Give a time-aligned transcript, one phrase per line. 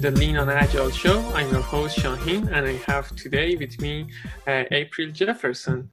[0.00, 1.18] to the Lean on Agile show.
[1.34, 4.06] I'm your host, Shaheen, and I have today with me
[4.46, 5.90] uh, April Jefferson,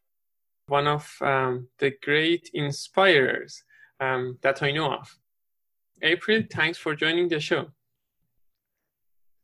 [0.68, 3.64] one of um, the great inspirers
[4.00, 5.18] um, that I know of.
[6.04, 7.72] April, thanks for joining the show.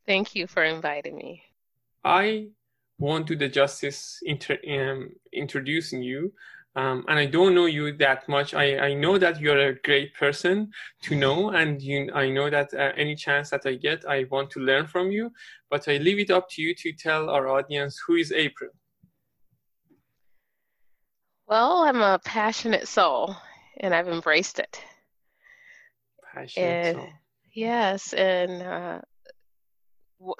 [0.06, 1.42] Thank you for inviting me.
[2.04, 2.50] I
[3.00, 6.32] won't do the justice inter- um, introducing you
[6.74, 8.54] um, and I don't know you that much.
[8.54, 10.70] I, I know that you're a great person
[11.02, 14.50] to know, and you, I know that uh, any chance that I get, I want
[14.52, 15.30] to learn from you.
[15.70, 18.70] But I leave it up to you to tell our audience who is April.
[21.46, 23.36] Well, I'm a passionate soul,
[23.78, 24.82] and I've embraced it.
[26.34, 27.08] Passionate and, soul.
[27.52, 29.00] Yes, and uh,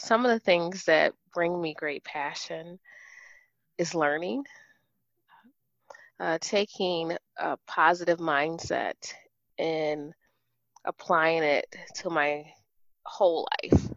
[0.01, 2.79] some of the things that bring me great passion
[3.77, 4.45] is learning
[6.21, 8.95] uh, taking a positive mindset
[9.59, 10.13] and
[10.85, 12.45] applying it to my
[13.05, 13.89] whole life.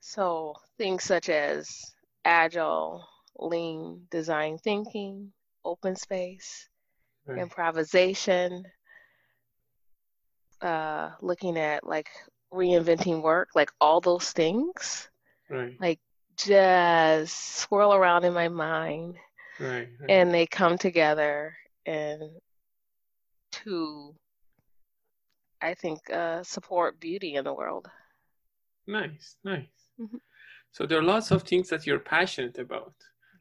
[0.00, 3.06] So things such as agile,
[3.38, 5.32] lean design thinking,
[5.64, 6.68] open space,
[7.26, 7.38] right.
[7.38, 8.64] improvisation,
[10.60, 12.08] uh, looking at like
[12.52, 15.08] reinventing work, like all those things,
[15.48, 15.76] right.
[15.80, 16.00] like
[16.36, 19.16] just swirl around in my mind
[19.60, 20.10] right, right.
[20.10, 21.54] and they come together
[21.86, 22.22] and
[23.52, 24.14] to
[25.60, 27.88] i think uh, support beauty in the world
[28.86, 30.16] nice nice mm-hmm.
[30.72, 32.94] so there are lots of things that you're passionate about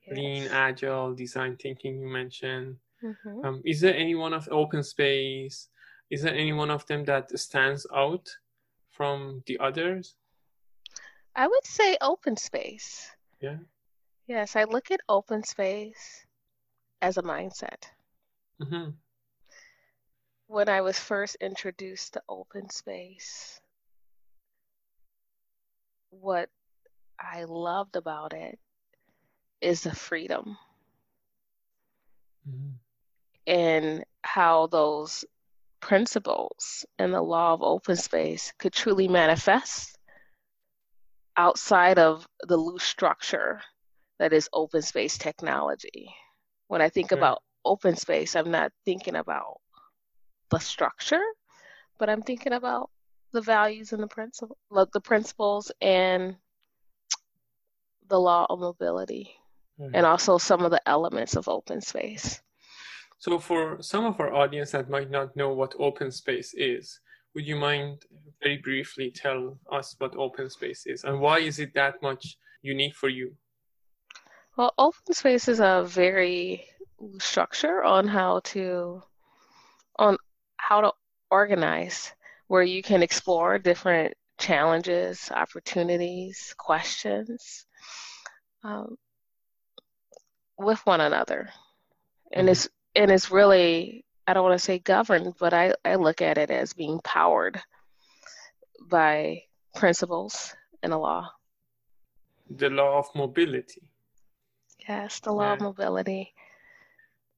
[0.07, 0.17] yes.
[0.17, 3.45] lean agile design thinking you mentioned mm-hmm.
[3.45, 5.69] um, is there any one of open space
[6.09, 8.27] is there any one of them that stands out
[8.91, 10.15] from the others
[11.35, 13.11] i would say open space
[13.41, 13.57] yeah
[14.29, 16.23] Yes, I look at open space
[17.01, 17.89] as a mindset.
[18.61, 18.91] Mm-hmm.
[20.45, 23.59] When I was first introduced to open space,
[26.11, 26.47] what
[27.19, 28.59] I loved about it
[29.61, 30.59] is the freedom
[32.47, 32.73] mm-hmm.
[33.47, 35.25] and how those
[35.79, 39.97] principles and the law of open space could truly manifest
[41.35, 43.63] outside of the loose structure
[44.19, 46.13] that is open space technology.
[46.67, 49.59] When I think about open space, I'm not thinking about
[50.51, 51.23] the structure,
[51.97, 52.89] but I'm thinking about
[53.31, 56.35] the values and the principle, the principles and
[58.07, 59.31] the law of mobility,
[59.79, 59.95] mm-hmm.
[59.95, 62.41] and also some of the elements of open space.
[63.19, 66.99] So, for some of our audience that might not know what open space is,
[67.35, 68.03] would you mind
[68.41, 72.95] very briefly tell us what open space is and why is it that much unique
[72.95, 73.35] for you?
[74.59, 76.65] Well, open space is a very
[77.17, 79.01] structure on how to
[79.97, 80.17] on
[80.57, 80.91] how to
[81.31, 82.11] organize
[82.49, 87.67] where you can explore different challenges, opportunities, questions
[88.65, 88.97] um,
[90.57, 91.51] with one another.
[92.33, 92.51] And mm-hmm.
[92.51, 96.37] it's and it's really I don't want to say governed, but I, I look at
[96.37, 97.61] it as being powered
[98.89, 99.43] by
[99.73, 100.53] principles
[100.83, 101.29] and a law.
[102.49, 103.88] The law of mobility.
[104.87, 106.33] Yes, the law of mobility.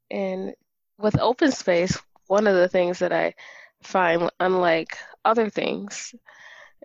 [0.10, 0.54] And
[0.98, 1.98] with open space,
[2.28, 3.34] one of the things that I
[3.82, 6.14] find, unlike other things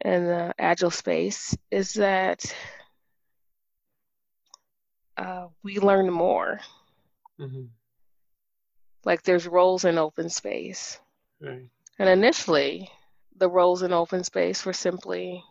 [0.05, 2.45] in the agile space, is that
[5.17, 6.61] uh, we learn more.
[7.41, 7.65] Mm-hmm.
[9.05, 10.99] Like there's roles in open space.
[11.41, 11.67] Right.
[11.99, 12.91] And initially,
[13.37, 15.45] the roles in open space were simply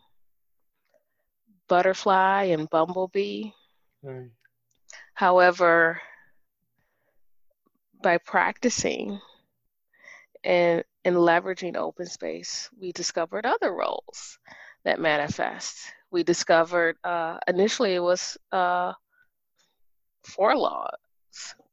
[1.68, 3.50] butterfly and bumblebee.
[4.02, 4.30] Right.
[5.16, 5.98] However,
[8.02, 9.18] by practicing
[10.44, 14.38] and, and leveraging open space, we discovered other roles
[14.84, 15.78] that manifest.
[16.10, 18.92] We discovered uh, initially it was uh,
[20.22, 20.98] four laws,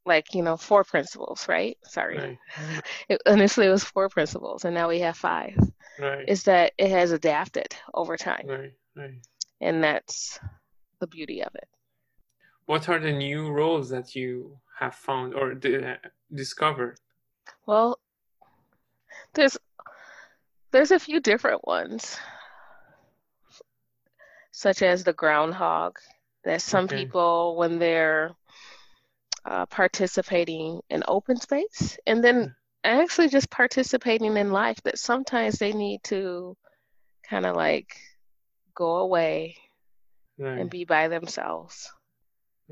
[0.05, 1.77] like you know, four principles, right?
[1.83, 2.17] Sorry.
[2.17, 2.81] Right.
[3.09, 5.57] It, initially it was four principles, and now we have five.
[5.99, 6.29] Right.
[6.29, 9.15] Is that it has adapted over time, right, right.
[9.59, 10.39] and that's
[11.01, 11.67] the beauty of it
[12.65, 15.55] what are the new roles that you have found or
[16.33, 16.97] discovered?
[17.65, 17.99] Well,
[19.33, 19.57] there's
[20.71, 22.17] there's a few different ones,
[24.51, 25.99] such as the groundhog.
[26.45, 26.97] That some okay.
[26.97, 28.31] people, when they're
[29.45, 32.49] uh, participating in open space, and then hmm.
[32.83, 36.57] actually just participating in life, that sometimes they need to
[37.29, 37.95] kind of like
[38.75, 39.55] go away
[40.37, 40.59] right.
[40.59, 41.89] and be by themselves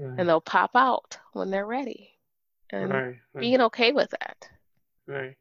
[0.01, 0.19] right.
[0.19, 2.11] and they'll pop out when they're ready
[2.71, 4.49] and right, being okay with that
[5.07, 5.35] right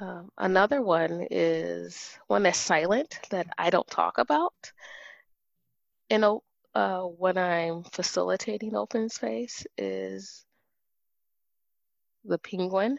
[0.00, 4.72] Um, another one is one that's silent that I don't talk about.
[6.10, 6.42] You know,
[6.74, 10.44] uh, when I'm facilitating open space is
[12.24, 12.98] the penguin.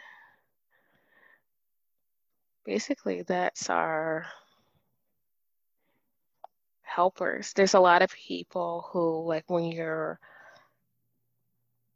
[2.65, 4.25] Basically, that's our
[6.97, 7.53] helpers.
[7.53, 10.19] There's a lot of people who, like, when you're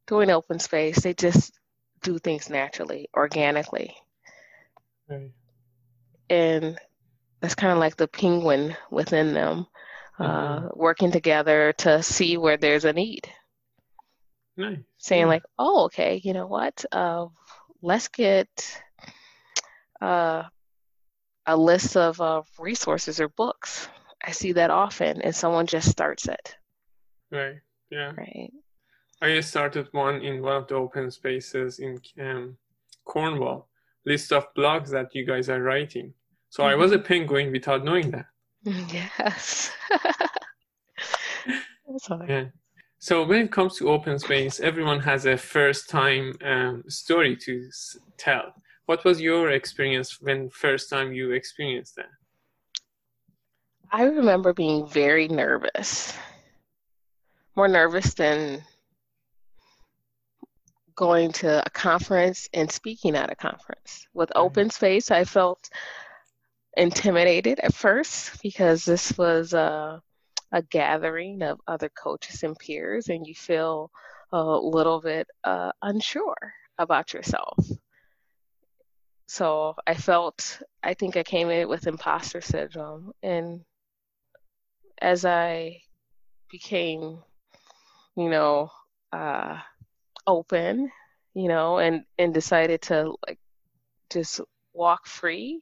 [0.05, 1.57] doing open space, they just
[2.03, 3.95] do things naturally, organically.
[5.09, 5.31] Right.
[6.29, 6.77] And
[7.39, 9.65] that's kind of like the penguin within them,
[10.19, 10.77] uh, Mhm.
[10.77, 13.25] working together to see where there's a need.
[14.55, 14.85] Nice.
[14.97, 15.33] saying Yeah.
[15.35, 16.85] like, oh, okay, you know what?
[16.91, 17.25] Uh,
[17.81, 18.83] let's get
[19.99, 20.43] uh,
[21.47, 23.89] a list of uh, resources or books.
[24.23, 26.55] I see that often, and someone just starts it,
[27.31, 27.55] Right.
[27.89, 28.11] Yeah.
[28.17, 28.51] right?
[29.21, 32.57] I just started one in one of the open spaces in um,
[33.05, 33.67] Cornwall.
[34.05, 36.13] List of blogs that you guys are writing.
[36.49, 38.25] So I was a penguin without knowing that.
[38.65, 39.71] Yes.
[41.87, 42.29] That's all right.
[42.29, 42.45] Yeah.
[42.99, 47.65] So when it comes to open space, everyone has a first time um, story to
[47.67, 48.53] s- tell.
[48.85, 52.09] What was your experience when first time you experienced that?
[53.93, 56.17] I remember being very nervous,
[57.57, 58.63] more nervous than
[60.95, 64.07] going to a conference and speaking at a conference.
[64.13, 65.69] With open space, I felt
[66.77, 70.01] intimidated at first because this was a,
[70.53, 73.91] a gathering of other coaches and peers, and you feel
[74.31, 77.57] a little bit uh, unsure about yourself.
[79.27, 83.11] So I felt, I think I came in with imposter syndrome.
[83.21, 83.65] And
[85.01, 85.81] as I
[86.49, 87.19] became,
[88.15, 88.71] you know,
[89.11, 89.59] uh,
[90.27, 90.91] open,
[91.33, 93.39] you know, and and decided to like
[94.11, 94.41] just
[94.73, 95.61] walk free,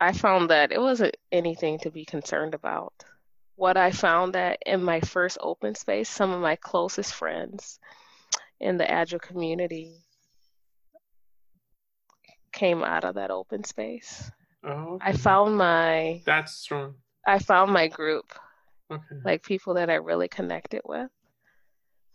[0.00, 2.92] I found that it wasn't anything to be concerned about.
[3.56, 7.78] What I found that in my first open space, some of my closest friends
[8.60, 9.94] in the Agile community
[12.52, 14.30] came out of that open space.
[14.64, 16.96] Oh, I found my That's strong.
[17.26, 18.32] I found my group,
[18.90, 19.16] Okay.
[19.24, 21.10] like people that I really connected with.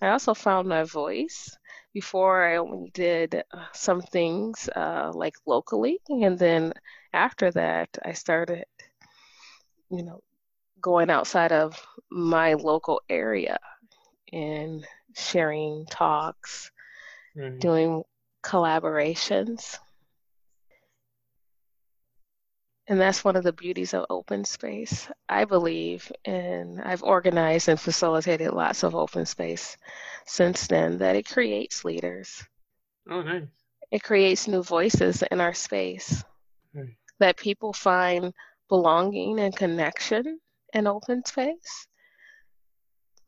[0.01, 1.57] I also found my voice.
[1.93, 6.73] Before I only did uh, some things uh, like locally, and then
[7.13, 8.65] after that, I started,
[9.89, 10.21] you know,
[10.81, 11.79] going outside of
[12.11, 13.59] my local area
[14.33, 14.85] and
[15.15, 16.71] sharing talks,
[17.35, 17.53] Right.
[17.59, 18.03] doing
[18.43, 19.77] collaborations.
[22.87, 26.11] And that's one of the beauties of open space, I believe.
[26.25, 29.77] And I've organized and facilitated lots of open space
[30.25, 32.43] since then, that it creates leaders.
[33.09, 33.47] Oh, nice.
[33.91, 36.23] It creates new voices in our space,
[36.73, 36.95] Right.
[37.19, 38.33] that people find
[38.69, 40.39] belonging and connection
[40.73, 41.87] in open space.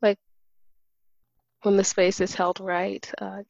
[0.02, 0.18] Like
[1.62, 3.42] when the space is held right, uh,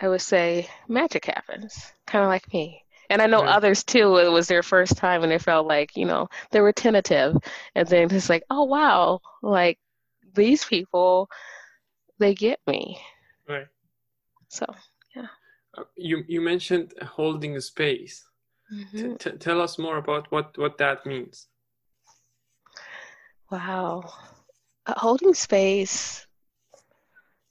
[0.00, 2.81] I would say magic happens, kind of like me.
[3.12, 3.56] And I know Right.
[3.56, 6.72] others too, it was their first time and they felt like, you know, they were
[6.72, 7.36] tentative.
[7.74, 9.78] And then it's like, oh, wow, like
[10.34, 11.28] these people,
[12.18, 12.98] they get me.
[13.48, 13.68] Right.
[14.48, 14.66] So,
[15.76, 18.24] Uh, You you mentioned holding space.
[18.72, 19.18] Mhm.
[19.18, 21.48] t- tell us more about what what that means.
[23.50, 24.12] wow.
[24.86, 26.26] Uh, holding space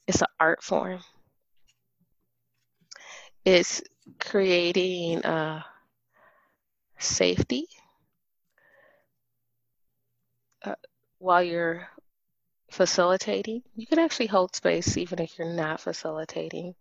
[0.07, 1.03] is an art form.
[3.45, 3.81] It's
[4.19, 5.63] creating uh,
[6.99, 7.67] safety
[10.63, 10.75] uh,
[11.19, 11.87] while you're
[12.71, 13.63] facilitating.
[13.75, 16.75] You can actually hold space even if you're not facilitating.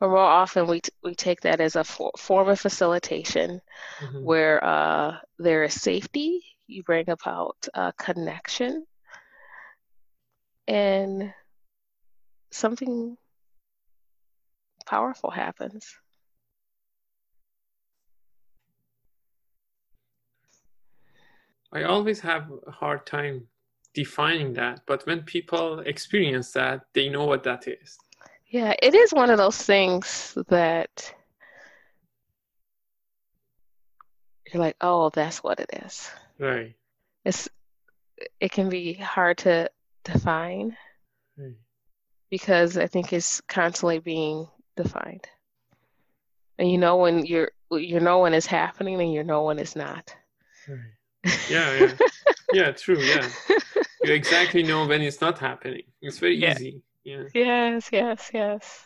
[0.00, 3.60] But more often, we, t- we take that as a for- form of facilitation
[4.00, 4.24] Mhm.
[4.24, 8.86] where uh, there is safety, you bring about uh, connection,
[10.68, 11.32] and
[12.50, 13.16] something
[14.86, 15.94] powerful happens.
[21.72, 23.46] I always have a hard time
[23.94, 27.98] defining that, but when people experience that, they know what that is.
[28.46, 31.12] Yeah, it is one of those things that
[34.52, 36.10] you're like, oh, that's what it is.
[36.38, 36.74] Right.
[37.24, 37.48] It's
[38.40, 39.70] it can be hard to
[40.04, 40.76] define
[41.36, 41.54] Right.
[42.30, 45.28] because I think it's constantly being defined.
[46.58, 49.76] And you know when you're you know when it's happening and you know when it's
[49.76, 50.14] not.
[50.66, 50.78] Right.
[51.50, 51.94] Yeah, yeah.
[52.52, 53.28] Yeah, true, yeah.
[54.04, 55.82] You exactly know when it's not happening.
[56.00, 56.52] It's very Yeah.
[56.52, 56.82] easy.
[57.04, 57.24] Yeah.
[57.34, 58.84] Yes, yes, yes.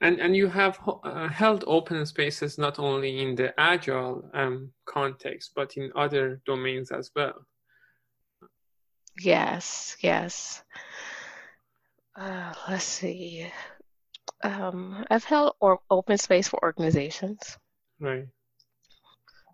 [0.00, 5.52] And and you have uh, held open spaces not only in the agile um, context,
[5.54, 7.46] but in other domains as well.
[9.20, 10.64] Yes, yes.
[12.16, 13.46] Uh, let's see.
[14.42, 17.58] Um, I've held or open space for organizations.
[18.00, 18.26] Right.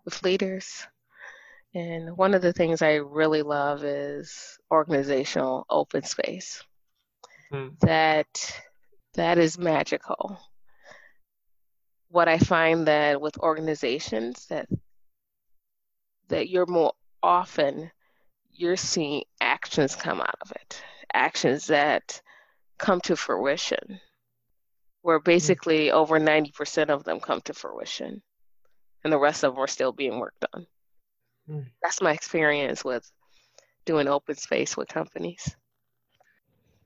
[0.03, 0.87] With leaders.
[1.75, 6.63] And one of the things I really love is organizational open space.
[7.51, 7.69] Hmm.
[7.81, 8.61] That
[9.13, 10.39] that is magical.
[12.09, 14.67] What I find that with organizations that
[16.29, 17.91] that you're more often
[18.51, 20.81] you're seeing actions come out of it.
[21.13, 22.21] Actions that
[22.77, 23.99] come to fruition.
[25.01, 25.23] Where hmm.
[25.23, 28.21] basically over 90% of them come to fruition
[29.03, 30.65] and the rest of them are still being worked on.
[31.49, 31.65] Mm.
[31.81, 33.09] That's my experience with
[33.85, 35.55] doing open space with companies.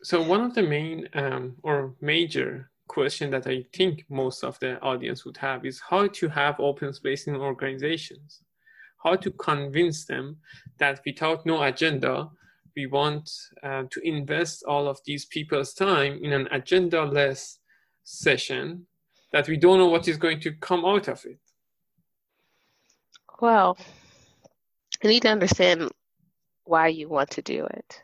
[0.03, 4.79] So one of the main um, or major question that I think most of the
[4.81, 8.41] audience would have is how to have open space in organizations.
[9.03, 10.37] How to convince them
[10.77, 12.29] that without no agenda,
[12.75, 13.29] we want
[13.61, 17.59] uh, to invest all of these people's time in an agenda-less
[18.03, 18.85] session
[19.31, 21.39] that we don't know what is going to come out of it.
[23.41, 23.77] Well,
[25.03, 25.91] you need to understand
[26.63, 28.01] why you want to do it.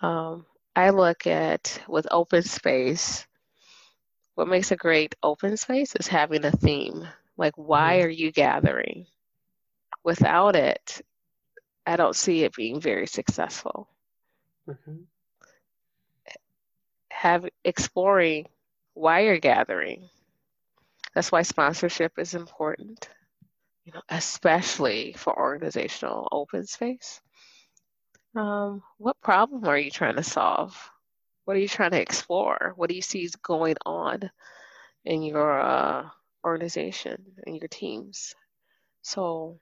[0.00, 3.26] Um, I look at with open space,
[4.34, 7.06] what makes a great open space is having a theme.
[7.36, 8.06] Like, why mm-hmm.
[8.06, 9.06] are you gathering?
[10.04, 11.02] Without it,
[11.86, 13.88] I don't see it being very successful.
[14.68, 15.02] Mm-hmm.
[17.10, 18.46] Have exploring
[18.94, 20.08] why you're gathering.
[21.14, 23.08] That's why sponsorship is important
[23.86, 27.20] you know, especially for organizational open space.
[28.34, 30.76] Um, what problem are you trying to solve?
[31.44, 32.72] What are you trying to explore?
[32.74, 34.28] What do you see is going on
[35.04, 36.08] in your uh,
[36.44, 38.34] organization and your teams?
[39.02, 39.60] So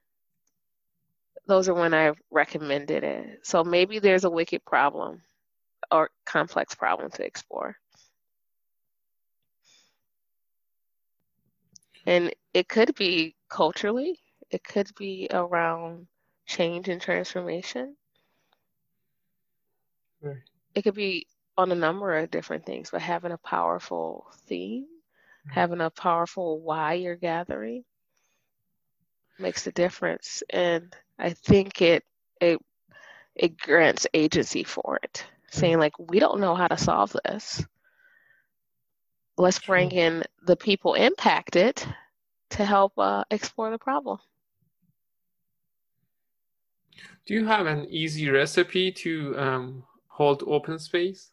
[1.46, 3.40] those are when I recommended it.
[3.42, 5.20] So maybe there's a wicked problem
[5.92, 7.76] or complex problem to explore.
[12.06, 14.18] And it could be culturally,
[14.50, 16.06] it could be around
[16.46, 17.96] change and transformation.
[20.20, 20.36] Right.
[20.74, 24.86] It could be on a number of different things, but having a powerful theme,
[25.46, 25.54] right.
[25.54, 27.84] having a powerful why you're gathering
[29.38, 30.42] makes a difference.
[30.50, 32.04] And I think it
[32.40, 32.58] it
[33.34, 35.58] it grants agency for it, mm-hmm.
[35.58, 37.64] saying like, we don't know how to solve this.
[39.36, 41.82] Let's bring in the people impacted
[42.50, 44.18] to help uh, explore the problem.
[47.26, 51.30] Do you have an easy recipe to um, hold open space?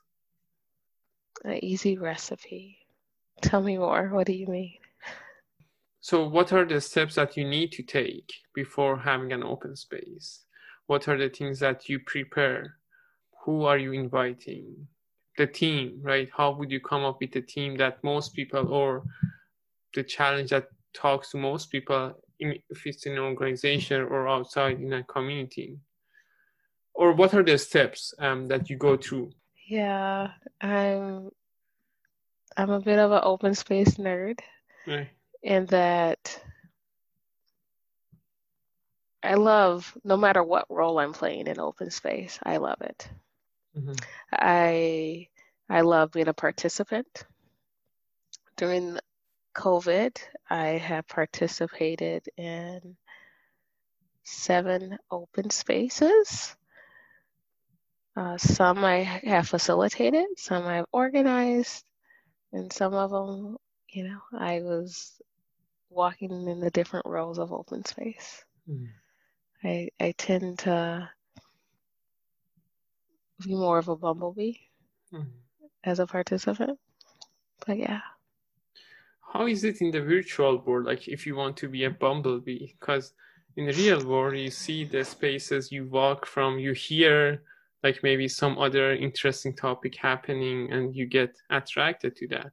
[1.43, 2.77] An easy recipe.
[3.41, 4.09] Tell me more.
[4.09, 4.73] What do you mean?
[5.99, 10.45] So, what are the steps that you need to take before having an open space?
[10.87, 12.77] What are the things that you prepare?
[13.45, 14.87] Who are you inviting?
[15.41, 16.29] The team, right?
[16.37, 19.03] How would you come up with a team that most people, or
[19.95, 24.93] the challenge that talks to most people if it's in an organization or outside in
[24.93, 25.77] a community
[26.93, 29.31] or what are the steps um, that you go through
[29.67, 31.29] yeah i'm
[32.57, 34.39] i'm a bit of an open space nerd
[34.87, 35.09] right.
[35.43, 36.41] in that
[39.23, 43.07] i love no matter what role i'm playing in open space i love it
[43.77, 43.93] mm-hmm.
[44.33, 45.27] i
[45.71, 47.25] i love being a participant
[48.61, 48.99] during
[49.55, 50.17] COVID,
[50.49, 52.95] I have participated in
[54.23, 56.55] seven open spaces.
[58.15, 61.83] Uh, some I have facilitated, some I've organized,
[62.53, 63.57] and some of them,
[63.89, 65.19] you know, I was
[65.89, 68.45] walking in the different roles of open space.
[68.69, 68.89] Mm.
[69.63, 71.09] I I tend to
[73.43, 74.57] be more of a bumblebee
[75.11, 75.25] mm.
[75.83, 76.79] As a participant,
[77.65, 78.01] but yeah.
[79.33, 80.85] How is it in the virtual world?
[80.85, 83.13] Like if you want to be a bumblebee because
[83.55, 87.41] in the real world you see the spaces you walk from you hear
[87.83, 92.51] like maybe some other interesting topic happening and you get attracted to that.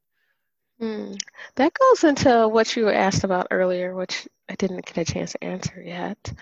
[0.80, 1.20] Mm.
[1.56, 5.42] that goes into what you asked about earlier which i didn't get a chance to
[5.42, 6.32] answer yet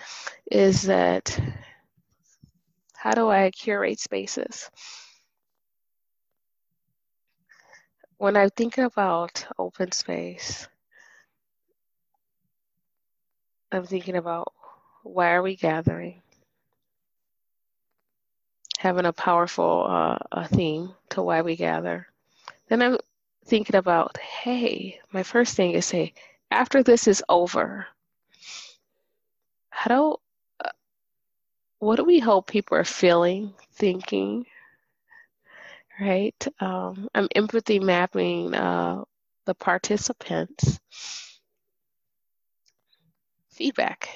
[0.51, 1.39] is that
[2.95, 4.69] how do i curate spaces
[8.17, 10.67] when I think about open space,
[13.71, 14.53] I'm thinking about
[15.03, 16.21] why are we gathering?
[18.79, 22.07] Having a powerful uh, a theme to why we gather.
[22.69, 22.97] Then I'm
[23.45, 26.13] thinking about, hey, my first thing is say,
[26.51, 27.87] after this is over,
[29.69, 30.17] how do
[30.65, 30.69] uh,
[31.79, 34.45] what do we hope people are feeling, thinking,
[35.99, 36.47] right?
[36.59, 39.03] Um, I'm empathy mapping uh,
[39.45, 40.79] the participants'
[43.49, 44.09] feedback.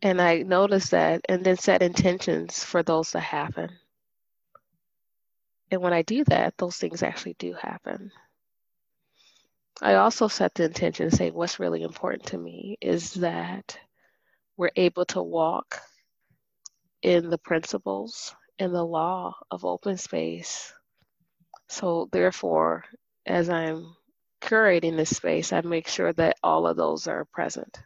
[0.00, 3.70] And I noticed that, and then set intentions for those to happen.
[5.70, 8.10] And when I do that, those things actually do happen.
[9.82, 13.78] I also set the intention to say what's really important to me is that
[14.56, 15.80] we're able to walk
[17.02, 20.72] in the principles and the law of open space.
[21.68, 22.84] So, therefore,
[23.26, 23.94] as I'm
[24.40, 27.78] curating this space, I make sure that all of those are present.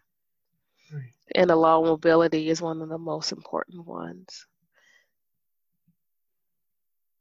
[0.92, 1.12] Right.
[1.34, 4.46] And of mobility is one of the most important ones.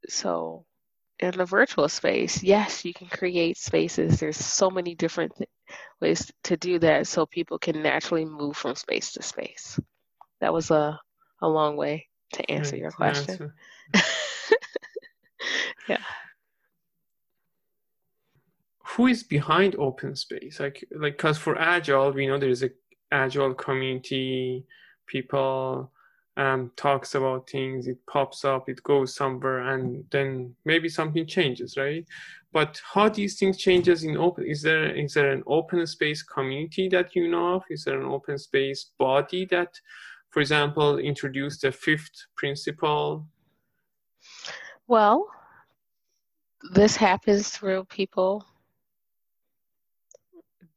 [0.08, 0.64] So,
[1.18, 4.18] in the virtual space, yes, you can create spaces.
[4.18, 5.50] There's so many different th-
[6.00, 9.78] ways to do that so people can naturally move from space to space.
[10.40, 10.98] That was a,
[11.40, 13.52] a long way to answer your question.
[13.94, 14.04] Answer.
[15.88, 15.98] yeah.
[18.84, 20.60] Who is behind open space?
[20.60, 22.70] Like, like, cause for Agile, we know there is a
[23.10, 24.64] Agile community,
[25.06, 25.90] people
[26.36, 31.76] um, talks about things, it pops up, it goes somewhere, and then maybe something changes,
[31.76, 32.06] right?
[32.52, 34.44] But how these things changes in open?
[34.46, 37.62] Is there is there an open space community that you know of?
[37.70, 39.78] Is there an open space body that,
[40.32, 43.26] for example, introduce the fifth principle?
[44.88, 45.28] Well,
[46.72, 48.44] this happens through people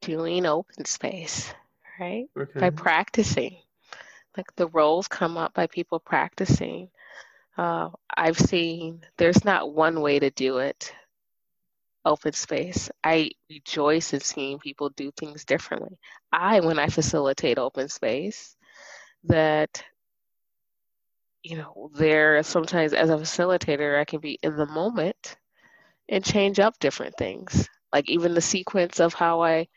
[0.02, 1.52] doing open space,
[2.00, 2.28] right?
[2.38, 2.60] Okay.
[2.60, 3.58] By practicing
[4.38, 6.90] like the roles come up by people practicing.
[7.58, 10.94] Uh, I've seen there's not one way to do it.
[12.04, 12.90] Open space.
[13.04, 15.98] I rejoice in seeing people do things differently.
[16.32, 18.56] I, when I facilitate open space,
[19.28, 19.84] that
[21.46, 25.38] you know, there sometimes as a facilitator, I can be in the moment
[26.10, 29.68] and change up different things, like even the sequence of how I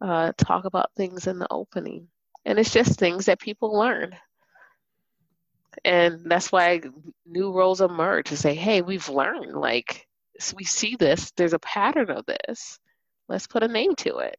[0.00, 2.08] uh, talk about things in the opening.
[2.46, 4.16] And it's just things that people learn.
[5.84, 6.80] And that's why
[7.26, 10.06] new roles emerge to say, hey, we've learned, like,
[10.56, 12.78] we see this, there's a pattern of this.
[13.28, 14.38] Let's put a name to it.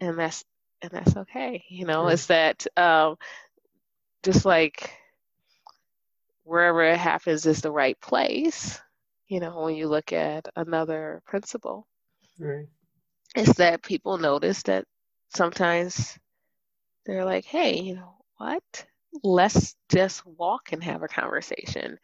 [0.00, 0.44] And that's
[0.82, 1.64] and that's okay.
[1.68, 2.12] You know, mm.
[2.12, 3.16] it's that um,
[4.22, 4.92] just like
[6.44, 8.80] wherever it happens is the right place,
[9.28, 11.86] you know, when you look at another principle.
[12.38, 12.66] Right.
[13.34, 14.84] It's that people notice that
[15.34, 16.18] sometimes
[17.06, 18.86] they're like, hey, you know, what?
[19.22, 21.98] Let's just walk and have a conversation.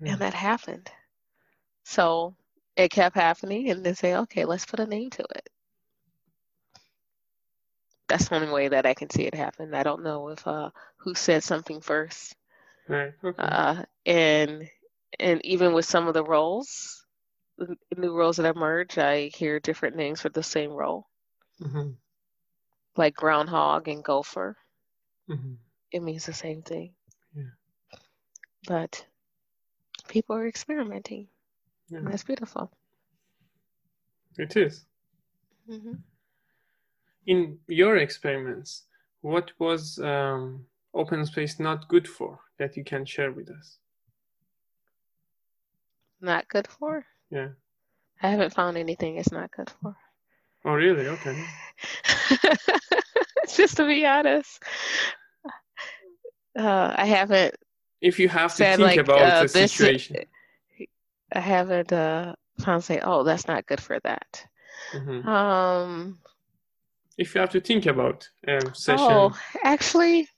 [0.00, 0.18] And hmm.
[0.18, 0.90] that happened.
[1.84, 2.34] So
[2.76, 5.48] it kept happening, and they say, okay, let's put a name to it.
[8.08, 9.74] That's the only way that I can see it happen.
[9.74, 12.34] I don't know if uh, who said something first.
[12.88, 13.12] Right.
[13.22, 13.42] Okay.
[13.42, 14.68] Uh, and
[15.20, 17.04] and even with some of the roles,
[17.58, 21.06] the new roles that emerge, I hear different names for the same role.
[21.62, 21.90] Mm-hmm
[22.98, 24.56] like groundhog and gopher.
[25.30, 25.54] Mm-hmm.
[25.92, 26.92] It means the same thing.
[27.34, 27.44] Yeah.
[28.66, 29.06] But
[30.08, 31.28] people are experimenting.
[31.88, 32.00] Yeah.
[32.02, 32.70] that's beautiful.
[34.36, 34.84] It is.
[35.70, 35.94] Mm-hmm.
[37.28, 38.84] In your experiments,
[39.20, 40.64] what was um,
[40.94, 43.76] open space not good for that you can share with us?
[46.22, 47.04] Not good for?
[47.30, 47.48] Yeah.
[48.22, 49.94] I haven't found anything it's not good for.
[50.64, 51.06] Oh, really?
[51.06, 51.44] Okay.
[53.54, 54.62] Just to be honest,
[56.58, 57.54] uh, I haven't.
[58.00, 60.16] If you have to think like, about uh, the this, situation,
[61.32, 64.46] I haven't uh, found say, "Oh, that's not good for that."
[64.92, 65.28] Mm-hmm.
[65.28, 66.18] Um,
[67.18, 69.06] if you have to think about um, session.
[69.10, 70.28] Oh, actually,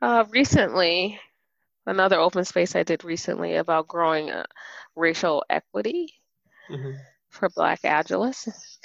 [0.00, 1.18] uh, recently,
[1.86, 4.44] another open space I did recently about growing uh,
[4.94, 6.14] racial equity
[6.70, 6.92] mm-hmm.
[7.30, 8.78] for Black Agilists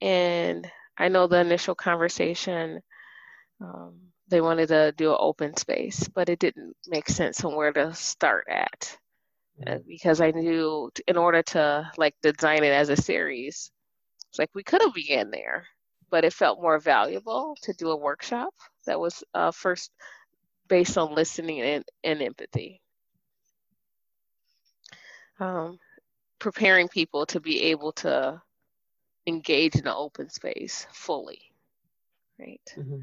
[0.00, 2.80] and I know the initial conversation,
[3.60, 3.94] um,
[4.28, 7.94] they wanted to do an open space, but it didn't make sense on where to
[7.94, 8.98] start at.
[9.66, 9.88] Uh, mm-hmm.
[9.88, 13.70] because I knew in order to like design it as a series,
[14.28, 15.66] it's like we could have began there,
[16.10, 18.54] but it felt more valuable to do a workshop
[18.86, 19.90] that was uh, first
[20.68, 22.80] based on listening and, and empathy.
[25.38, 25.78] Um,
[26.38, 28.40] preparing people to be able to
[29.26, 31.40] engage in an open space fully
[32.38, 33.00] right mm-hmm.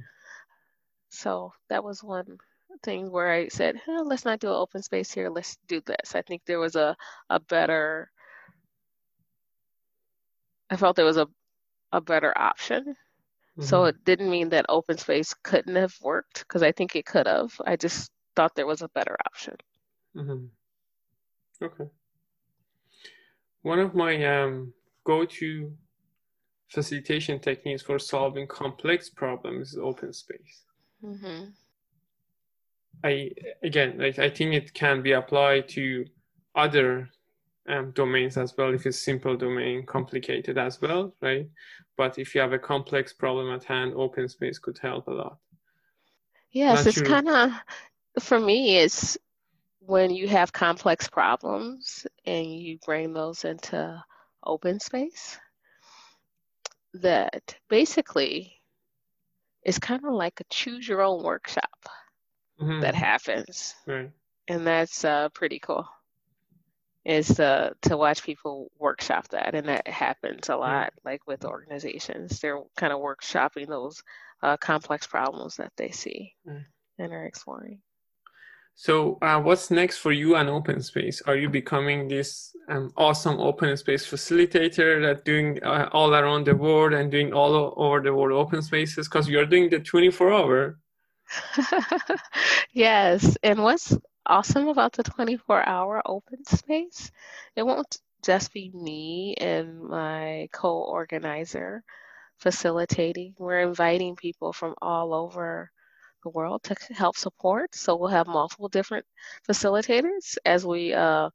[1.10, 2.38] so that was one
[2.82, 6.16] thing where I said, oh, let's not do an open space here, let's do this.
[6.16, 6.96] I think there was a,
[7.30, 8.12] a better,
[10.70, 11.28] I felt there was a,
[11.94, 12.84] a better option.
[13.58, 13.64] Mm-hmm.
[13.64, 17.28] So it didn't mean that open space couldn't have worked because I think it could
[17.28, 17.54] have.
[17.66, 19.56] I just thought there was a better option.
[20.18, 20.46] Mm-hmm.
[21.64, 21.90] Okay.
[23.62, 24.74] One of my um,
[25.06, 25.72] go-to
[26.70, 30.64] facilitation techniques for solving complex problems is open space.
[31.06, 31.46] Mm-hmm.
[33.04, 36.06] I again, like I think it can be applied to
[36.56, 37.10] other
[37.68, 38.74] um, domains as well.
[38.74, 41.48] If it's simple domain, complicated as well, right?
[41.98, 45.38] But if you have a complex problem at hand, open space could help a lot.
[46.52, 47.52] Yes, Not it's kind of
[48.24, 48.78] for me.
[48.78, 49.18] It's
[49.80, 54.04] when you have complex problems and you bring those into
[54.44, 55.38] open space
[56.94, 58.54] that basically
[59.64, 61.90] it's kind of like a choose your own workshop
[62.62, 62.82] mm-hmm.
[62.82, 63.76] that happens.
[63.88, 64.12] Right.
[64.48, 65.88] And that's uh, pretty cool.
[67.06, 70.94] Is to to watch people workshop that, and that happens a lot.
[71.04, 74.02] Like with organizations, they're kind of workshopping those
[74.42, 76.64] uh, complex problems that they see mm.
[77.00, 77.80] and are exploring.
[78.76, 81.22] So, uh, what's next for you and Open Space?
[81.28, 86.56] Are you becoming this um, awesome open space facilitator that doing uh, all around the
[86.56, 89.08] world and doing all over the world open spaces?
[89.08, 90.80] Because you're doing the 24 hour.
[92.74, 97.12] yes, and what's awesome about the 24 hour open space?
[97.56, 101.84] It won't just be me and my co-organizer
[102.40, 103.36] facilitating.
[103.40, 105.72] We're inviting people from all over
[106.24, 107.76] the world to help support.
[107.76, 109.06] So we'll have multiple different
[109.48, 111.30] facilitators as we uh,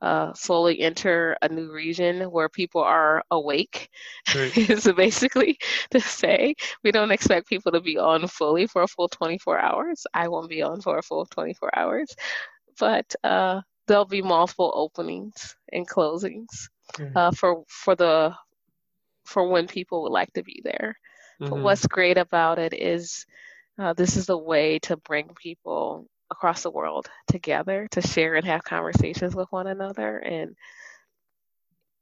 [0.00, 3.88] uh, slowly enter a new region where people are awake.
[4.34, 4.56] Right.
[4.70, 5.58] is basically
[5.90, 10.06] to say we don't expect people to be on fully for a full 24 hours.
[10.14, 12.14] I won't be on for a full 24 hours,
[12.78, 17.16] but uh, there'll be multiple openings and closings mm-hmm.
[17.16, 18.34] uh, for for the
[19.24, 20.96] for when people would like to be there.
[21.40, 21.50] Mm-hmm.
[21.50, 23.26] But what's great about it is
[23.78, 28.44] uh, this is a way to bring people across the world together to share and
[28.46, 30.56] have conversations with one another and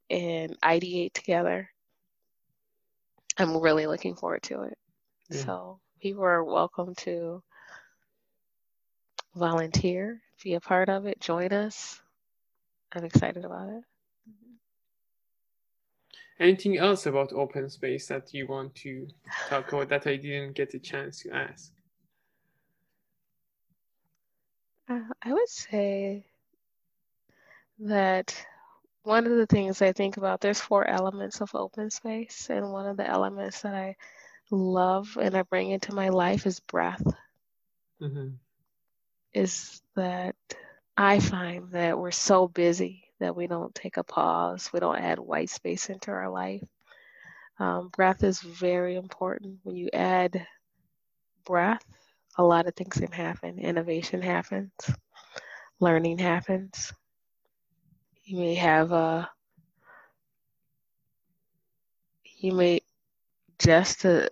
[0.08, 1.70] and ideate together.
[3.38, 4.78] I'm really looking forward to it.
[5.30, 5.44] Yeah.
[5.44, 7.42] So people are welcome to
[9.34, 12.00] volunteer, be a part of it, join us.
[12.92, 13.84] I'm excited about it.
[14.28, 14.54] Mm-hmm.
[16.40, 19.08] Anything else about open space that you want to
[19.48, 21.72] talk about that I didn't get a chance to ask?
[24.88, 26.26] Uh, I would say
[27.80, 28.46] that
[29.02, 32.86] one of the things I think about, there's four elements of open space, and one
[32.86, 33.96] of the elements that I
[34.50, 37.02] love and I bring into my life is breath.
[38.00, 38.28] Mm-hmm.
[39.34, 40.36] Is that
[40.96, 45.18] I find that we're so busy that we don't take a pause, we don't add
[45.18, 46.62] white space into our life.
[47.58, 49.60] Um, breath is very important.
[49.62, 50.46] When you add
[51.44, 51.84] breath,
[52.36, 53.58] a lot of things can happen.
[53.58, 54.72] Innovation happens,
[55.80, 56.92] learning happens.
[58.24, 59.28] You may have a,
[62.38, 62.80] you may
[63.58, 64.30] just to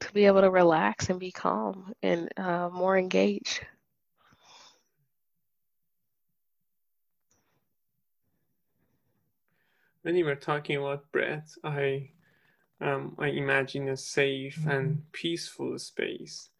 [0.00, 3.64] to be able to relax and be calm and uh, more engaged.
[10.02, 12.10] when you were talking about breath, I
[12.80, 16.50] um, I imagine a safe and peaceful space.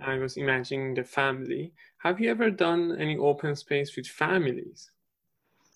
[0.00, 1.72] I was imagining the family.
[1.98, 4.90] Have you ever done any open space with families?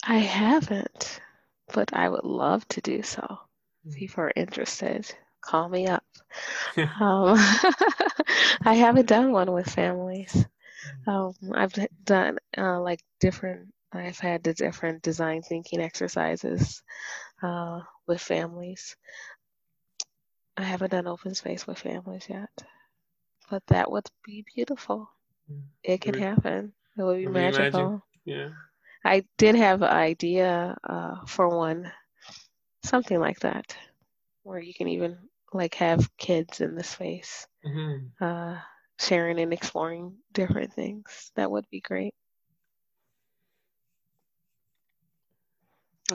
[0.04, 1.20] I haven't,
[1.72, 3.38] but I would love to do so.
[3.84, 6.04] If you are interested, call me up.
[6.76, 7.36] um,
[8.64, 10.32] I haven't done one with families.
[11.06, 11.10] Mm-hmm.
[11.10, 16.82] Um, I've done uh, like different I've had the different design thinking exercises
[17.42, 18.96] uh, with families.
[20.56, 22.50] I haven't done open space with families yet,
[23.52, 25.10] but that would be beautiful.
[25.52, 25.60] Mm.
[25.84, 26.72] It can happen.
[26.96, 28.02] It would be magical.
[28.24, 28.48] Yeah.
[29.04, 31.92] I did have an idea uh, for one,
[32.82, 33.76] something like that,
[34.42, 35.18] where you can even
[35.52, 38.24] like have kids in the space, mm-hmm.
[38.24, 38.56] uh,
[38.98, 41.30] sharing and exploring different things.
[41.36, 42.14] That would be great.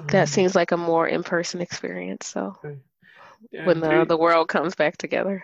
[0.10, 2.78] that seems like a more in-person experience so okay.
[3.52, 5.44] yeah, when the, the world comes back together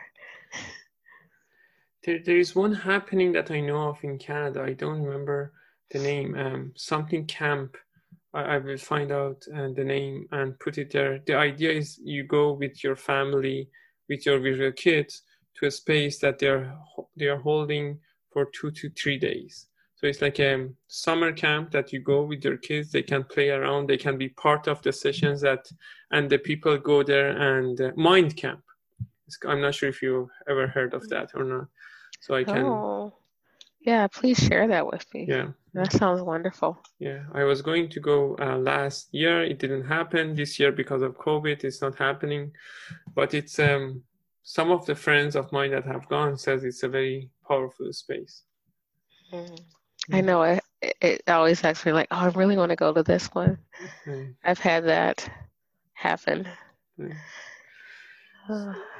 [2.03, 5.53] there, there is one happening that i know of in canada i don't remember
[5.91, 7.77] the name um, something camp
[8.33, 11.99] I, I will find out uh, the name and put it there the idea is
[12.03, 13.69] you go with your family
[14.09, 15.23] with your visual kids
[15.55, 16.75] to a space that they're
[17.15, 17.99] they are holding
[18.33, 19.67] for two to three days.
[19.95, 22.91] So it's like a summer camp that you go with your kids.
[22.91, 23.87] They can play around.
[23.87, 25.65] They can be part of the sessions that,
[26.11, 28.63] and the people go there and uh, mind camp.
[29.27, 31.67] It's, I'm not sure if you ever heard of that or not.
[32.23, 32.63] So I can.
[32.63, 33.13] Oh,
[33.81, 34.07] yeah.
[34.07, 35.25] Please share that with me.
[35.27, 35.49] Yeah.
[35.73, 36.77] That sounds wonderful.
[36.99, 39.43] Yeah, I was going to go uh, last year.
[39.43, 41.65] It didn't happen this year because of COVID.
[41.65, 42.51] It's not happening,
[43.13, 44.03] but it's um,
[44.43, 48.43] some of the friends of mine that have gone says it's a very powerful space.
[49.33, 49.59] Mm.
[50.11, 50.63] I know it,
[51.01, 53.57] it always asks me like, oh, I really want to go to this one.
[54.05, 54.35] Mm.
[54.45, 55.27] I've had that
[55.93, 56.47] happen.
[56.99, 57.15] Mm.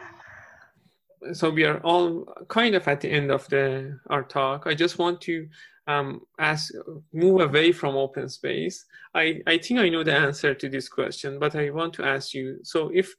[1.31, 4.67] So we are all kind of at the end of the our talk.
[4.67, 5.47] I just want to
[5.87, 6.73] um, ask,
[7.11, 8.85] move away from open space.
[9.13, 12.33] I, I think I know the answer to this question, but I want to ask
[12.33, 12.59] you.
[12.63, 13.13] So if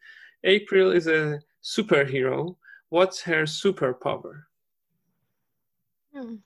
[0.44, 2.56] April is a superhero,
[2.88, 4.42] what's her superpower?
[6.14, 6.36] hmm.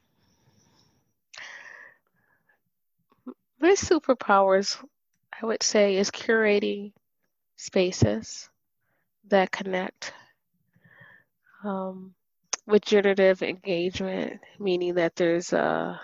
[3.60, 4.78] My superpowers,
[5.40, 6.92] I would say, is curating
[7.56, 8.48] spaces
[9.28, 10.12] that connect
[11.64, 12.14] um,
[12.66, 16.00] with generative engagement, meaning that there's a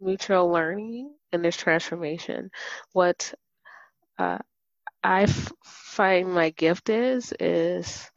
[0.00, 2.50] mutual learning and there's transformation.
[2.92, 3.34] What
[4.18, 4.38] uh,
[5.02, 8.10] I f- find my gift is is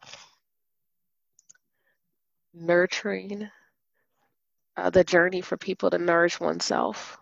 [2.53, 3.49] nurturing
[4.77, 7.17] uh, the journey for people to nourish oneself.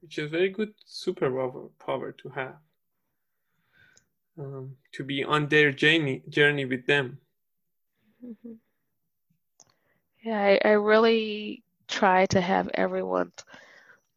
[0.00, 2.56] Which is a very good superpower power to have.
[4.38, 7.18] Um, to be on their journey journey with them.
[8.22, 8.58] Mhm.
[10.22, 13.32] Yeah, I, I really try to have everyone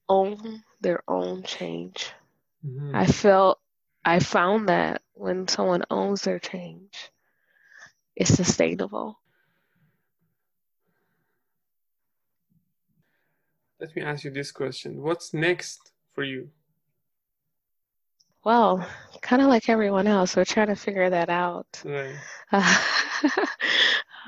[0.09, 2.11] own their own change.
[2.65, 2.95] Mhm.
[2.95, 3.59] I felt
[4.05, 7.11] I found that when someone owns their change,
[8.15, 9.19] it's sustainable.
[13.79, 16.51] Let me ask you this question: What's next for you?
[18.43, 18.85] Well,
[19.21, 21.81] kind of like everyone else, we're trying to figure that out.
[21.85, 22.15] Right.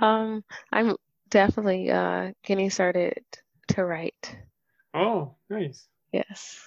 [0.02, 0.96] um, I'm
[1.30, 3.24] definitely uh, getting started
[3.70, 4.38] to write.
[4.94, 5.88] Oh, nice.
[6.14, 6.62] Yes.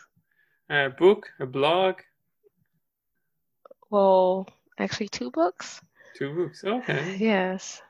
[0.69, 2.01] A book, a blog,
[3.91, 4.47] Well,
[4.79, 5.81] actually, two books.
[6.15, 6.63] two books.
[6.63, 7.17] Okay.
[7.19, 7.81] Yes.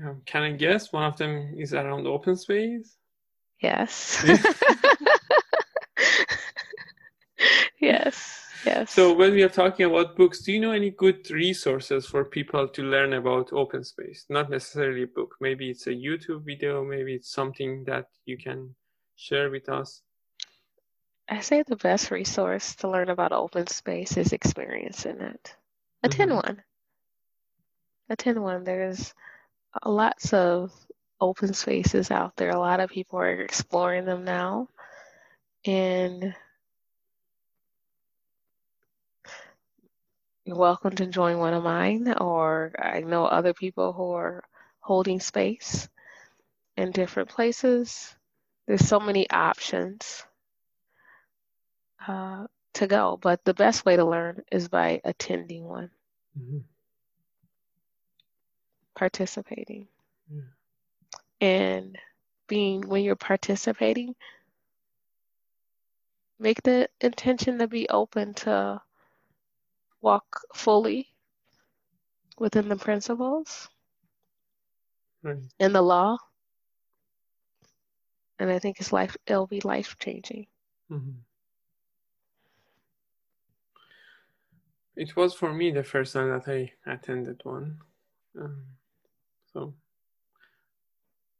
[0.00, 2.96] Um, can I guess one of them is around open space?
[3.60, 4.24] Yes.
[8.64, 8.92] Yes.
[8.92, 12.68] So when we are talking about books, do you know any good resources for people
[12.68, 14.26] to learn about open space?
[14.28, 15.36] Not necessarily a book.
[15.40, 16.84] Maybe it's a YouTube video.
[16.84, 18.74] Maybe it's something that you can
[19.16, 20.02] share with us.
[21.28, 25.56] I say the best resource to learn about open space is experiencing it.
[26.02, 26.42] Attend Mhm.
[26.42, 26.62] one.
[28.10, 28.64] Attend one.
[28.64, 29.14] There's
[29.84, 30.72] lots of
[31.20, 32.50] open spaces out there.
[32.50, 34.68] A lot of people are exploring them now.
[35.64, 36.34] And
[40.44, 44.42] you're welcome to join one of mine, or I know other people who are
[44.80, 45.88] holding space
[46.76, 48.14] in different places.
[48.66, 50.24] There's so many options
[52.06, 55.90] uh, to go, but the best way to learn is by attending one,
[56.36, 56.64] Mhm.
[58.94, 59.88] participating.
[60.30, 60.42] Yeah.
[61.40, 61.98] And
[62.48, 64.14] being, when you're participating,
[66.38, 68.80] make the intention to be open to
[70.04, 71.08] walk fully
[72.38, 73.68] within the principles
[75.22, 75.42] Right.
[75.58, 76.18] and the law.
[78.38, 80.46] And I think it's life, it'll be life changing.
[80.90, 81.14] Mhm.
[84.96, 87.78] It was for me the first time that I attended one.
[88.38, 88.66] Um,
[89.52, 89.74] so,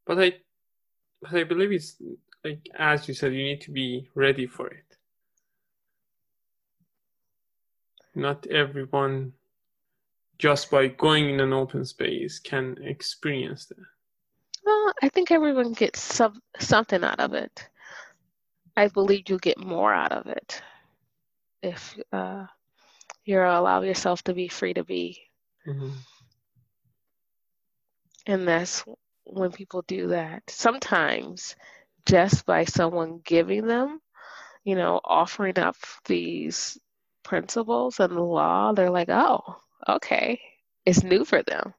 [0.07, 0.41] but I,
[1.21, 2.01] but I believe it's
[2.43, 4.84] like as you said, you need to be ready for it.
[8.15, 9.33] Not everyone,
[10.39, 13.79] just by going in an open space, can experience that.
[14.65, 17.69] Well, I think everyone gets some, something out of it.
[18.77, 20.63] I believe you get more out of it
[21.63, 22.47] if uh,
[23.25, 25.21] you allow yourself to be free to be.
[25.67, 25.93] Mhm.
[28.27, 28.85] And that's
[29.25, 30.43] when people do that.
[30.49, 31.57] Sometimes
[32.07, 34.01] just by someone giving them,
[34.65, 36.79] you know, offering up these
[37.25, 39.41] principles and the law, they're like, oh,
[39.89, 40.41] okay.
[40.87, 41.75] It's new for them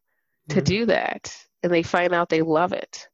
[0.50, 0.66] to Mhm.
[0.66, 1.34] do that.
[1.64, 3.08] And they find out they love it.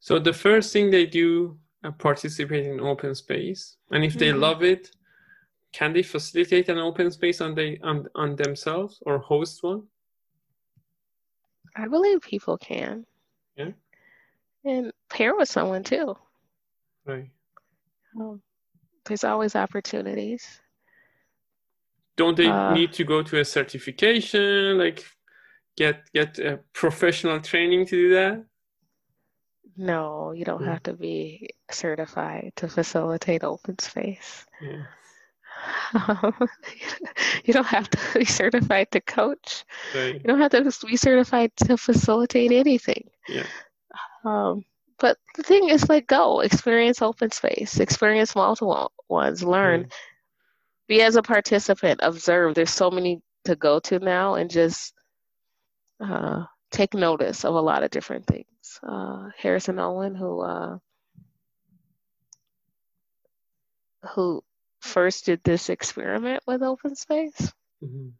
[0.00, 1.58] So the first thing they do,
[1.98, 4.40] participate in open space, and if they Mhm.
[4.40, 4.90] love it,
[5.72, 9.88] can they facilitate an open space on they on, on themselves or host one?
[11.74, 13.06] I believe people can.
[13.56, 13.72] Yeah.
[14.64, 16.16] And pair with someone too.
[17.04, 17.30] Right.
[18.14, 18.42] Um,
[19.04, 20.60] there's always opportunities.
[22.16, 25.04] Don't they Uh, need to go to a certification, like
[25.76, 28.46] get get a professional training to do that?
[29.76, 30.64] No, you don't Yeah.
[30.64, 34.46] have to be certified to facilitate open space.
[34.60, 34.86] Yeah.
[37.44, 39.64] You don't have to be certified to coach.
[39.94, 40.24] Right.
[40.24, 43.10] You don't have to be certified to facilitate anything.
[43.28, 43.46] Yeah.
[44.24, 44.64] Um,
[45.02, 49.88] but the thing is, like, go experience open space, experience multiple ones, learn,
[50.88, 52.54] be as a participant, observe.
[52.54, 54.94] There's so many to go to now, and just
[56.00, 58.46] uh, take notice of a lot of different things.
[58.82, 60.78] Uh, Harrison Owen, who uh,
[64.14, 64.44] who
[64.80, 68.12] first did this experiment with open space, Mhm.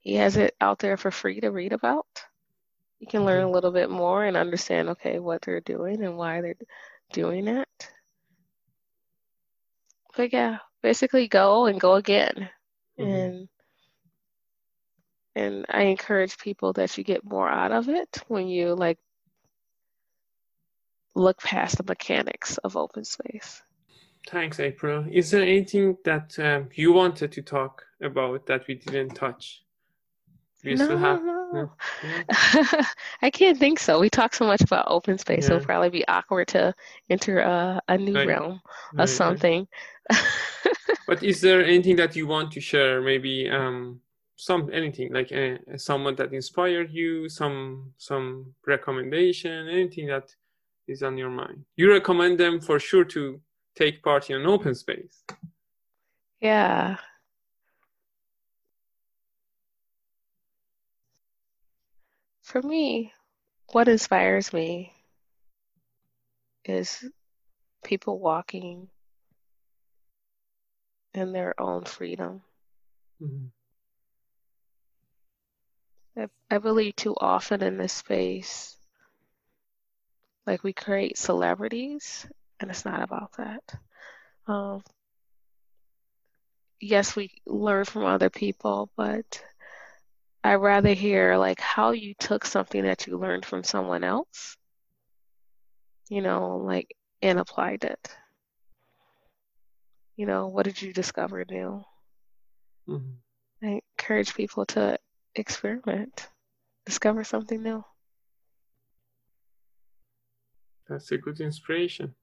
[0.00, 2.06] he has it out there for free to read about.
[3.00, 6.40] You can learn a little bit more and understand, okay, what they're doing and why
[6.40, 6.56] they're
[7.12, 7.90] doing it.
[10.16, 12.48] But yeah, basically go and go again.
[12.98, 13.04] Mhm.
[13.04, 13.48] And
[15.34, 18.98] and I encourage people that you get more out of it when you like
[21.14, 23.62] look past the mechanics of open space.
[24.28, 25.04] Thanks, April.
[25.10, 29.62] Is there anything that um, you wanted to talk about that we didn't touch?
[30.64, 31.35] We No, still have no.
[31.52, 31.70] No?
[33.22, 33.98] I can't think so.
[34.00, 35.56] We talk so much about open space, Yeah.
[35.56, 36.74] it'll probably be awkward to
[37.10, 38.26] enter a, a new Right.
[38.28, 38.60] realm Right,
[38.94, 39.02] right.
[39.04, 39.68] of something.
[41.08, 43.00] But is there anything that you want to share?
[43.00, 44.00] Maybe um,
[44.34, 50.34] some anything like uh, someone that inspired you, some some recommendation, anything that
[50.88, 51.64] is on your mind.
[51.76, 53.40] You recommend them for sure to
[53.76, 55.22] take part in an open space.
[56.40, 56.96] Yeah.
[62.46, 63.12] For me,
[63.72, 64.94] what inspires me
[66.66, 67.04] is
[67.84, 68.90] people walking
[71.14, 72.42] in their own freedom.
[73.20, 73.50] Mhm.
[76.16, 78.76] I, I believe too often in this space,
[80.46, 82.26] like we create celebrities,
[82.60, 83.62] and it's not about that.
[84.46, 84.82] Um,
[86.80, 89.42] yes, we learn from other people, but
[90.46, 94.56] I rather hear like how you took something that you learned from someone else,
[96.08, 98.16] you know, like and applied it.
[100.16, 101.84] You know, what did you discover new?
[102.88, 103.18] Mhm.
[103.62, 104.98] I encourage people to
[105.34, 106.28] experiment,
[106.86, 107.84] discover something new.
[110.88, 112.14] That's a good inspiration.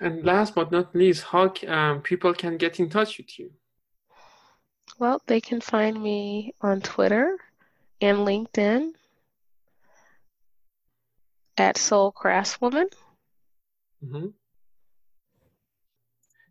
[0.00, 3.52] And last but not least, how um, people can get in touch with you?
[4.98, 7.36] Well, they can find me on Twitter
[8.00, 8.92] and LinkedIn
[11.58, 12.90] at Soul Craftswoman.
[14.02, 14.32] Mhm.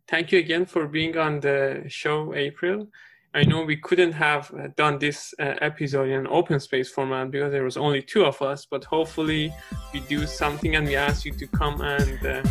[0.06, 2.88] Thank you again for being on the show, April.
[3.32, 7.30] I know we couldn't have uh, done this uh, episode in an open space format
[7.30, 9.54] because there was only two of us, but hopefully
[9.94, 12.42] we do something and we ask you to come and uh,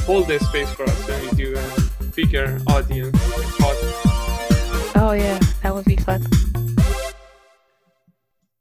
[0.00, 3.16] hold the space for us when we do a bigger audience.
[4.94, 6.26] Oh, yeah, that would be fun.